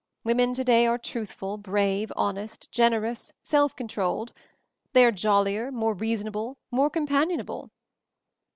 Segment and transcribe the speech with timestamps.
[0.23, 4.33] Women to day are truthful, brave, honest, generous, self controlled;
[4.93, 7.69] they are— jollier, more reasonable, more compan ionable."